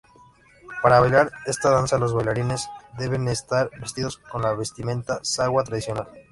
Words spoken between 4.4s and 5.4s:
la vestimenta